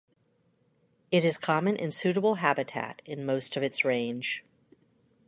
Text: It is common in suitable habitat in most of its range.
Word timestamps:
It 1.11 1.23
is 1.23 1.37
common 1.37 1.75
in 1.75 1.91
suitable 1.91 2.33
habitat 2.37 3.03
in 3.05 3.23
most 3.23 3.55
of 3.55 3.61
its 3.61 3.85
range. 3.85 4.43